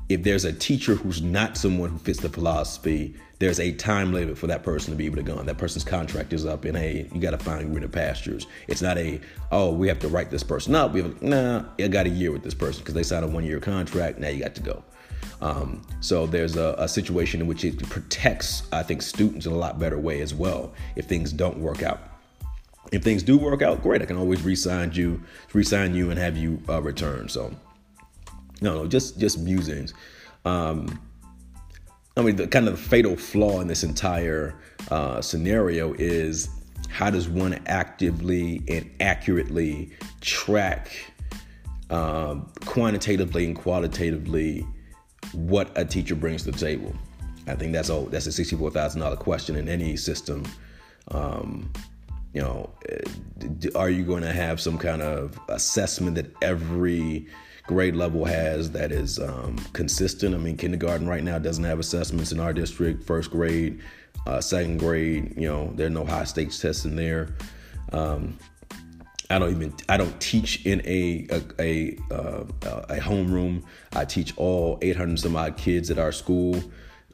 if 0.09 0.23
there's 0.23 0.45
a 0.45 0.53
teacher 0.53 0.95
who's 0.95 1.23
not 1.23 1.57
someone 1.57 1.91
who 1.91 1.99
fits 1.99 2.21
the 2.21 2.29
philosophy, 2.29 3.15
there's 3.39 3.59
a 3.59 3.73
time 3.73 4.13
limit 4.13 4.37
for 4.37 4.47
that 4.47 4.63
person 4.63 4.93
to 4.93 4.97
be 4.97 5.07
able 5.07 5.17
to 5.17 5.23
go 5.23 5.37
on. 5.37 5.47
That 5.47 5.59
person's 5.59 5.85
contract 5.85 6.33
is 6.33 6.45
up, 6.45 6.65
and 6.65 6.77
hey, 6.77 7.09
you 7.13 7.21
got 7.21 7.33
to 7.33 7.39
find 7.39 7.73
greener 7.73 7.89
pastures. 7.89 8.47
It's 8.69 8.83
not 8.83 8.99
a 8.99 9.21
oh, 9.51 9.73
we 9.73 9.89
have 9.89 9.99
to 10.01 10.09
write 10.09 10.31
this 10.31 10.43
person 10.43 10.75
up. 10.75 10.93
We 10.93 11.03
have 11.03 11.23
nah, 11.23 11.65
I 11.79 11.89
got 11.89 12.07
a 12.07 12.11
year 12.11 12.31
with 12.31 12.43
this 12.43 12.55
person 12.55 12.83
because 12.83 12.95
they 12.95 13.03
signed 13.03 13.25
a 13.25 13.29
one 13.29 13.45
year 13.45 13.59
contract. 13.59 14.19
Now 14.19 14.29
you 14.29 14.43
got 14.43 14.55
to 14.57 14.63
go. 14.63 14.85
Um, 15.41 15.83
so 16.01 16.27
there's 16.27 16.57
a, 16.57 16.77
a, 16.79 16.87
situation 16.87 17.41
in 17.41 17.49
which 17.49 17.65
it 17.65 17.77
protects, 17.91 18.63
I 18.71 18.85
think, 18.85 19.03
students 19.03 19.45
in 19.45 19.53
a 19.53 19.57
lot 19.57 19.77
better 19.77 19.99
way 19.99 20.21
as 20.21 20.33
well 20.33 20.73
if 20.95 21.07
things 21.07 21.33
don't 21.33 21.59
work 21.59 21.83
out. 21.83 22.12
If 22.91 23.03
things 23.03 23.23
do 23.23 23.39
work 23.39 23.63
out, 23.63 23.83
great. 23.83 24.03
I 24.03 24.07
can 24.07 24.17
always 24.17 24.43
resign 24.43 24.93
you, 24.93 25.23
resign 25.53 25.95
you, 25.95 26.11
and 26.11 26.19
have 26.19 26.37
you 26.37 26.61
uh, 26.69 26.83
return. 26.83 27.29
So 27.29 27.55
no, 28.61 28.75
no, 28.75 28.87
just 28.87 29.19
just 29.19 29.39
musings. 29.39 29.95
Um, 30.45 31.01
I 32.17 32.23
mean, 32.23 32.37
the 32.37 32.47
kind 32.47 32.69
of 32.69 32.75
the 32.77 32.89
fatal 32.89 33.17
flaw 33.17 33.61
in 33.61 33.69
this 33.69 33.85
entire 33.85 34.55
uh, 34.91 35.23
scenario 35.23 35.95
is 35.95 36.49
how 36.91 37.09
does 37.09 37.29
one 37.29 37.59
actively 37.67 38.63
and 38.69 38.91
accurately 39.01 39.93
track 40.21 40.91
um, 41.89 42.53
quantitatively 42.67 43.47
and 43.47 43.57
qualitatively 43.57 44.67
what 45.33 45.71
a 45.77 45.85
teacher 45.85 46.15
brings 46.15 46.43
to 46.43 46.51
the 46.51 46.59
table? 46.59 46.95
I 47.47 47.55
think 47.55 47.73
that's 47.73 47.89
all. 47.89 48.05
That's 48.05 48.27
a 48.27 48.33
sixty-four 48.33 48.71
thousand 48.73 49.01
dollar 49.01 49.17
question 49.17 49.57
in 49.57 49.69
any 49.69 49.97
system. 49.97 50.45
Um, 51.09 51.73
you 52.33 52.41
know, 52.41 52.71
are 53.75 53.91
you 53.91 54.05
going 54.05 54.23
to 54.23 54.33
have 54.33 54.61
some 54.61 54.79
kind 54.79 55.03
of 55.03 55.39
assessment 55.49 56.17
that 56.17 56.35
every 56.43 57.27
grade 57.67 57.95
level 57.95 58.25
has 58.25 58.71
that 58.73 58.93
is 58.93 59.19
um, 59.19 59.57
consistent. 59.73 60.35
I 60.35 60.39
mean, 60.39 60.57
kindergarten 60.57 61.09
right 61.09 61.23
now 61.23 61.39
doesn't 61.39 61.65
have 61.65 61.79
assessments 61.79 62.33
in 62.33 62.41
our 62.41 62.53
district. 62.53 63.05
First 63.05 63.31
grade, 63.31 63.81
uh, 64.27 64.41
second 64.41 64.79
grade, 64.79 65.35
you 65.37 65.49
know, 65.49 65.73
there 65.75 65.87
are 65.87 65.91
no 65.91 66.05
high 66.05 66.25
stakes 66.25 66.59
tests 66.59 66.85
in 66.85 66.97
there. 66.97 67.35
Um, 67.93 68.39
I 69.31 69.39
don't 69.39 69.51
even 69.51 69.75
I 69.89 69.97
don't 69.97 70.21
teach 70.21 70.67
in 70.67 70.83
a 70.85 71.27
a 71.31 71.43
a, 71.59 71.99
uh, 72.15 72.45
a 72.63 72.97
homeroom. 72.97 73.65
I 73.95 74.05
teach 74.05 74.37
all 74.37 74.79
800 74.83 75.19
some 75.19 75.37
odd 75.37 75.57
kids 75.57 75.91
at 75.91 75.99
our 75.99 76.13
school, 76.13 76.63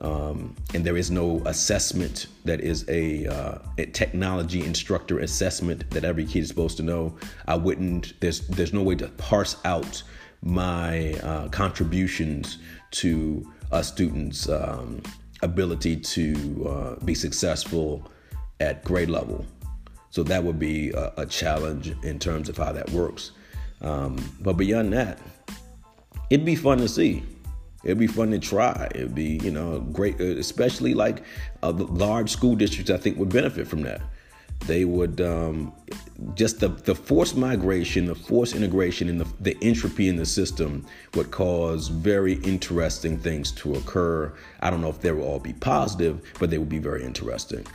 um, 0.00 0.54
and 0.74 0.84
there 0.84 0.96
is 0.96 1.10
no 1.10 1.42
assessment 1.46 2.28
that 2.44 2.60
is 2.60 2.84
a, 2.88 3.26
uh, 3.26 3.58
a, 3.78 3.86
technology 3.86 4.64
instructor 4.64 5.18
assessment 5.18 5.90
that 5.90 6.04
every 6.04 6.24
kid 6.24 6.40
is 6.40 6.48
supposed 6.48 6.76
to 6.76 6.84
know. 6.84 7.16
I 7.48 7.56
wouldn't. 7.56 8.20
There's 8.20 8.46
there's 8.46 8.72
no 8.72 8.82
way 8.82 8.94
to 8.96 9.08
parse 9.08 9.56
out 9.64 10.02
my 10.42 11.14
uh, 11.14 11.48
contributions 11.48 12.58
to 12.92 13.44
a 13.72 13.82
student's 13.82 14.48
um, 14.48 15.02
ability 15.42 15.96
to 15.96 16.68
uh, 16.68 17.04
be 17.04 17.14
successful 17.14 18.08
at 18.60 18.84
grade 18.84 19.10
level. 19.10 19.44
So 20.10 20.22
that 20.24 20.42
would 20.42 20.58
be 20.58 20.90
a, 20.90 21.12
a 21.18 21.26
challenge 21.26 21.94
in 22.02 22.18
terms 22.18 22.48
of 22.48 22.56
how 22.56 22.72
that 22.72 22.88
works. 22.90 23.32
Um, 23.80 24.16
but 24.40 24.54
beyond 24.54 24.92
that, 24.92 25.18
it'd 26.30 26.46
be 26.46 26.56
fun 26.56 26.78
to 26.78 26.88
see. 26.88 27.24
It'd 27.88 27.98
be 27.98 28.06
fun 28.06 28.30
to 28.32 28.38
try. 28.38 28.86
It'd 28.94 29.14
be, 29.14 29.38
you 29.42 29.50
know, 29.50 29.80
great, 29.80 30.20
especially 30.20 30.92
like 30.92 31.22
uh, 31.62 31.72
large 31.72 32.28
school 32.28 32.54
districts. 32.54 32.90
I 32.90 32.98
think 32.98 33.16
would 33.16 33.32
benefit 33.32 33.66
from 33.66 33.80
that. 33.84 34.02
They 34.66 34.84
would 34.84 35.22
um, 35.22 35.72
just 36.34 36.60
the, 36.60 36.68
the 36.68 36.94
forced 36.94 37.34
migration, 37.34 38.04
the 38.04 38.14
forced 38.14 38.54
integration, 38.54 39.08
and 39.08 39.18
the, 39.18 39.26
the 39.40 39.56
entropy 39.62 40.08
in 40.08 40.16
the 40.16 40.26
system 40.26 40.84
would 41.14 41.30
cause 41.30 41.88
very 41.88 42.34
interesting 42.34 43.18
things 43.18 43.52
to 43.52 43.76
occur. 43.76 44.34
I 44.60 44.68
don't 44.68 44.82
know 44.82 44.90
if 44.90 45.00
they 45.00 45.10
will 45.12 45.24
all 45.24 45.40
be 45.40 45.54
positive, 45.54 46.20
but 46.38 46.50
they 46.50 46.58
would 46.58 46.68
be 46.68 46.80
very 46.80 47.04
interesting. 47.04 47.66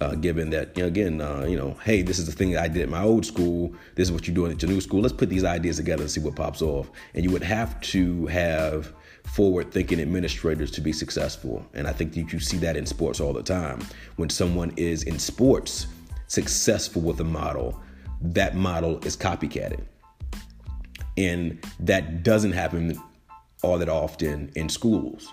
Uh, 0.00 0.14
given 0.14 0.48
that, 0.48 0.74
you 0.78 0.82
know, 0.84 0.88
again, 0.88 1.20
uh, 1.20 1.44
you 1.46 1.58
know, 1.58 1.76
hey, 1.84 2.00
this 2.00 2.18
is 2.18 2.24
the 2.24 2.32
thing 2.32 2.52
that 2.52 2.62
I 2.62 2.68
did 2.68 2.82
at 2.82 2.88
my 2.88 3.02
old 3.02 3.26
school. 3.26 3.74
This 3.96 4.08
is 4.08 4.12
what 4.12 4.26
you're 4.26 4.34
doing 4.34 4.50
at 4.50 4.62
your 4.62 4.70
new 4.70 4.80
school. 4.80 5.02
Let's 5.02 5.12
put 5.12 5.28
these 5.28 5.44
ideas 5.44 5.76
together 5.76 6.04
and 6.04 6.10
see 6.10 6.20
what 6.20 6.36
pops 6.36 6.62
off. 6.62 6.90
And 7.12 7.22
you 7.22 7.30
would 7.32 7.42
have 7.42 7.78
to 7.80 8.24
have 8.28 8.94
forward 9.32 9.72
thinking 9.72 10.00
administrators 10.00 10.70
to 10.72 10.80
be 10.80 10.92
successful. 10.92 11.64
And 11.74 11.86
I 11.86 11.92
think 11.92 12.14
that 12.14 12.32
you 12.32 12.40
see 12.40 12.56
that 12.58 12.76
in 12.76 12.86
sports 12.86 13.20
all 13.20 13.32
the 13.32 13.42
time. 13.42 13.80
When 14.16 14.30
someone 14.30 14.72
is 14.76 15.02
in 15.04 15.18
sports, 15.18 15.86
successful 16.26 17.02
with 17.02 17.20
a 17.20 17.24
model, 17.24 17.80
that 18.20 18.56
model 18.56 18.98
is 19.04 19.16
copycatted. 19.16 19.80
And 21.16 21.64
that 21.80 22.22
doesn't 22.22 22.52
happen 22.52 23.00
all 23.62 23.78
that 23.78 23.88
often 23.88 24.52
in 24.54 24.68
schools. 24.68 25.32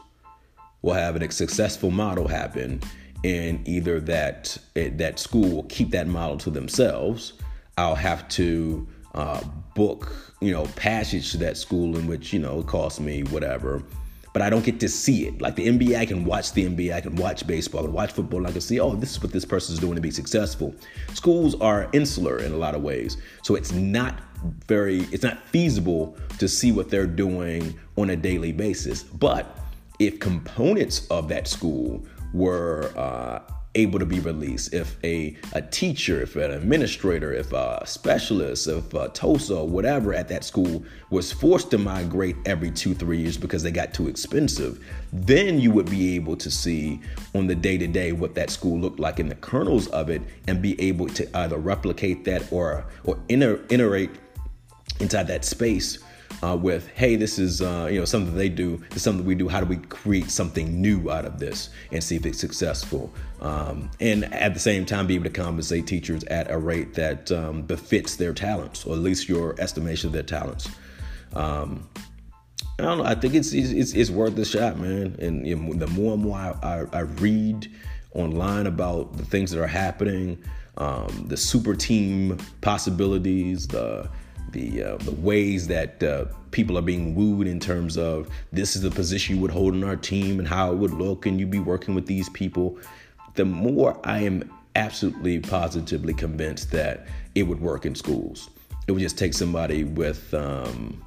We'll 0.81 0.95
have 0.95 1.15
a 1.15 1.31
successful 1.31 1.91
model 1.91 2.27
happen, 2.27 2.81
and 3.23 3.67
either 3.67 3.99
that 4.01 4.57
eh, 4.75 4.91
that 4.95 5.19
school 5.19 5.49
will 5.49 5.63
keep 5.63 5.91
that 5.91 6.07
model 6.07 6.37
to 6.39 6.49
themselves. 6.49 7.33
I'll 7.77 7.95
have 7.95 8.27
to 8.29 8.87
uh, 9.15 9.41
book, 9.73 10.33
you 10.41 10.51
know, 10.51 10.65
passage 10.75 11.31
to 11.31 11.37
that 11.37 11.57
school 11.57 11.97
in 11.97 12.05
which 12.07 12.31
you 12.31 12.39
know 12.39 12.59
it 12.59 12.67
costs 12.67 12.99
me 12.99 13.23
whatever 13.23 13.83
but 14.35 14.41
I 14.41 14.49
don't 14.49 14.65
get 14.65 14.81
to 14.81 14.89
see 14.89 15.27
it. 15.27 15.41
Like 15.41 15.55
the 15.55 15.65
NBA, 15.65 15.97
I 15.97 16.05
can 16.05 16.25
watch 16.25 16.51
the 16.51 16.65
NBA, 16.65 16.93
I 16.93 16.99
can 16.99 17.15
watch 17.15 17.47
baseball, 17.47 17.79
I 17.79 17.83
can 17.85 17.93
watch 17.93 18.11
football, 18.11 18.39
and 18.39 18.47
I 18.47 18.51
can 18.51 18.59
see, 18.59 18.81
oh, 18.81 18.93
this 18.93 19.11
is 19.11 19.23
what 19.23 19.31
this 19.31 19.45
person 19.45 19.73
is 19.73 19.79
doing 19.79 19.95
to 19.95 20.01
be 20.01 20.11
successful. 20.11 20.75
Schools 21.13 21.55
are 21.61 21.89
insular 21.93 22.39
in 22.39 22.51
a 22.51 22.57
lot 22.57 22.75
of 22.75 22.81
ways. 22.81 23.15
So 23.43 23.55
it's 23.55 23.71
not 23.71 24.19
very, 24.67 25.03
it's 25.13 25.23
not 25.23 25.41
feasible 25.47 26.17
to 26.37 26.49
see 26.49 26.73
what 26.73 26.89
they're 26.89 27.07
doing 27.07 27.79
on 27.95 28.09
a 28.09 28.17
daily 28.17 28.51
basis. 28.51 29.03
But 29.03 29.57
if 29.99 30.19
components 30.19 31.07
of 31.07 31.29
that 31.29 31.47
school 31.47 32.05
were 32.33 32.91
uh, 32.97 33.39
able 33.75 33.99
to 33.99 34.05
be 34.05 34.19
released, 34.19 34.73
if 34.73 34.97
a, 35.03 35.35
a 35.53 35.61
teacher, 35.61 36.21
if 36.21 36.35
an 36.35 36.51
administrator, 36.51 37.33
if 37.33 37.51
a 37.53 37.83
specialist, 37.85 38.67
if 38.67 38.93
a 38.93 39.09
TOSA, 39.09 39.63
whatever 39.63 40.13
at 40.13 40.27
that 40.29 40.43
school 40.43 40.83
was 41.09 41.31
forced 41.31 41.71
to 41.71 41.77
migrate 41.77 42.35
every 42.45 42.71
two, 42.71 42.95
three 42.95 43.19
years 43.19 43.37
because 43.37 43.61
they 43.63 43.71
got 43.71 43.93
too 43.93 44.07
expensive, 44.07 44.83
then 45.11 45.59
you 45.59 45.71
would 45.71 45.89
be 45.89 46.15
able 46.15 46.35
to 46.37 46.49
see 46.49 46.99
on 47.33 47.47
the 47.47 47.55
day 47.55 47.77
to 47.77 47.87
day 47.87 48.11
what 48.11 48.35
that 48.35 48.49
school 48.49 48.79
looked 48.79 48.99
like 48.99 49.19
in 49.19 49.29
the 49.29 49.35
kernels 49.35 49.87
of 49.87 50.09
it 50.09 50.21
and 50.47 50.61
be 50.61 50.79
able 50.81 51.07
to 51.07 51.37
either 51.37 51.57
replicate 51.57 52.25
that 52.25 52.51
or 52.51 52.85
or 53.03 53.19
iter- 53.29 53.63
iterate 53.69 54.09
inside 54.99 55.27
that 55.27 55.43
space 55.43 55.99
uh, 56.43 56.55
with, 56.55 56.87
hey, 56.89 57.15
this 57.15 57.39
is 57.39 57.61
uh, 57.61 57.87
you 57.91 57.99
know 57.99 58.05
something 58.05 58.35
they 58.35 58.49
do, 58.49 58.81
something 58.95 59.25
we 59.25 59.35
do. 59.35 59.47
How 59.47 59.59
do 59.59 59.65
we 59.65 59.77
create 59.77 60.29
something 60.29 60.81
new 60.81 61.09
out 61.09 61.25
of 61.25 61.39
this 61.39 61.69
and 61.91 62.03
see 62.03 62.15
if 62.15 62.25
it's 62.25 62.39
successful? 62.39 63.13
Um, 63.41 63.89
and 63.99 64.25
at 64.33 64.53
the 64.53 64.59
same 64.59 64.85
time, 64.85 65.07
be 65.07 65.15
able 65.15 65.25
to 65.25 65.29
compensate 65.29 65.87
teachers 65.87 66.23
at 66.25 66.49
a 66.51 66.57
rate 66.57 66.93
that 66.95 67.31
um, 67.31 67.61
befits 67.63 68.15
their 68.15 68.33
talents, 68.33 68.85
or 68.85 68.93
at 68.93 68.99
least 68.99 69.29
your 69.29 69.59
estimation 69.59 70.07
of 70.07 70.13
their 70.13 70.23
talents. 70.23 70.69
Um, 71.33 71.87
I 72.79 72.83
don't 72.83 72.97
know. 72.97 73.05
I 73.05 73.15
think 73.15 73.35
it's 73.35 73.53
it's 73.53 73.93
it's 73.93 74.09
worth 74.09 74.35
the 74.35 74.45
shot, 74.45 74.77
man. 74.77 75.15
And 75.19 75.47
you 75.47 75.55
know, 75.55 75.73
the 75.73 75.87
more 75.87 76.13
and 76.13 76.23
more 76.23 76.37
I, 76.37 76.55
I, 76.61 76.85
I, 76.91 76.99
read 77.01 77.71
online 78.13 78.67
about 78.67 79.15
the 79.15 79.23
things 79.23 79.51
that 79.51 79.61
are 79.61 79.67
happening, 79.67 80.43
um, 80.77 81.25
the 81.27 81.37
super 81.37 81.73
team 81.75 82.37
possibilities, 82.59 83.67
the 83.67 84.09
the 84.55 84.83
uh, 84.83 84.97
the 84.97 85.11
ways 85.11 85.67
that 85.67 86.01
uh, 86.01 86.25
people 86.51 86.77
are 86.77 86.81
being 86.81 87.13
wooed 87.13 87.45
in 87.45 87.59
terms 87.59 87.97
of 87.97 88.29
this 88.53 88.75
is 88.75 88.81
the 88.81 88.89
position 88.89 89.35
you 89.35 89.41
would 89.41 89.51
hold 89.51 89.75
in 89.75 89.83
our 89.83 89.97
team 89.97 90.39
and 90.39 90.47
how 90.47 90.71
it 90.71 90.77
would 90.77 90.93
look, 90.93 91.25
and 91.25 91.39
you'd 91.39 91.51
be 91.51 91.59
working 91.59 91.93
with 91.93 92.07
these 92.07 92.29
people. 92.29 92.79
The 93.35 93.45
more 93.45 93.99
I 94.05 94.21
am 94.21 94.49
absolutely 94.75 95.39
positively 95.39 96.13
convinced 96.13 96.71
that 96.71 97.05
it 97.35 97.43
would 97.43 97.59
work 97.59 97.85
in 97.85 97.93
schools. 97.95 98.49
It 98.87 98.93
would 98.93 99.01
just 99.01 99.17
take 99.17 99.33
somebody 99.33 99.83
with 99.83 100.33
um, 100.33 101.05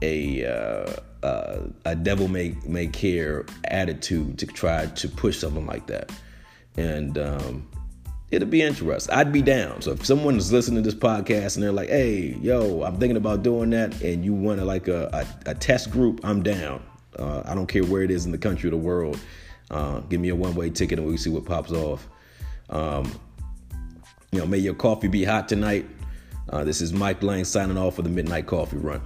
a 0.00 0.46
uh, 0.46 0.92
uh, 1.22 1.58
a 1.84 1.94
devil 1.94 2.28
may 2.28 2.56
may 2.66 2.86
care 2.86 3.44
attitude 3.64 4.38
to 4.38 4.46
try 4.46 4.86
to 4.86 5.08
push 5.08 5.38
something 5.38 5.66
like 5.66 5.86
that, 5.88 6.10
and 6.78 7.18
um, 7.18 7.68
it'll 8.30 8.48
be 8.48 8.62
interesting. 8.62 9.14
I'd 9.14 9.32
be 9.32 9.42
down. 9.42 9.82
So 9.82 9.92
if 9.92 10.04
someone 10.04 10.36
is 10.36 10.52
listening 10.52 10.82
to 10.82 10.90
this 10.90 10.98
podcast 10.98 11.56
and 11.56 11.62
they're 11.62 11.72
like, 11.72 11.88
"Hey, 11.88 12.36
yo, 12.40 12.82
I'm 12.82 12.98
thinking 12.98 13.16
about 13.16 13.42
doing 13.42 13.70
that," 13.70 14.00
and 14.02 14.24
you 14.24 14.34
want 14.34 14.58
to 14.58 14.64
like 14.64 14.88
a, 14.88 15.08
a, 15.12 15.50
a, 15.50 15.54
test 15.54 15.90
group, 15.90 16.20
I'm 16.24 16.42
down. 16.42 16.82
Uh, 17.18 17.42
I 17.44 17.54
don't 17.54 17.66
care 17.66 17.84
where 17.84 18.02
it 18.02 18.10
is 18.10 18.26
in 18.26 18.32
the 18.32 18.38
country 18.38 18.68
or 18.68 18.72
the 18.72 18.76
world. 18.76 19.18
Uh, 19.70 20.00
give 20.00 20.20
me 20.20 20.28
a 20.28 20.36
one 20.36 20.54
way 20.54 20.70
ticket 20.70 20.98
and 20.98 21.08
we 21.08 21.16
see 21.16 21.30
what 21.30 21.44
pops 21.44 21.72
off. 21.72 22.06
Um, 22.70 23.10
you 24.32 24.40
know, 24.40 24.46
may 24.46 24.58
your 24.58 24.74
coffee 24.74 25.08
be 25.08 25.24
hot 25.24 25.48
tonight. 25.48 25.86
Uh, 26.48 26.62
this 26.62 26.80
is 26.80 26.92
Mike 26.92 27.22
Lang 27.22 27.44
signing 27.44 27.76
off 27.76 27.96
for 27.96 28.02
the 28.02 28.08
Midnight 28.08 28.46
Coffee 28.46 28.76
Run. 28.76 29.02